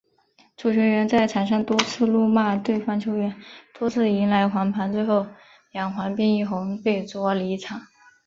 [0.57, 3.35] 足球员在球场上多次怒骂对方球员，
[3.77, 5.27] 多次迎来黄牌，最后
[5.71, 7.79] 两黄变一红，被逐离场。